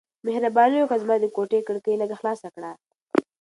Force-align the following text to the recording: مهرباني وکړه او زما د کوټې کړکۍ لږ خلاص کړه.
مهرباني 0.25 0.77
وکړه 0.79 0.95
او 0.97 1.01
زما 1.03 1.15
د 1.19 1.25
کوټې 1.35 1.59
کړکۍ 1.67 1.93
لږ 2.01 2.09
خلاص 2.19 2.39
کړه. 2.55 2.71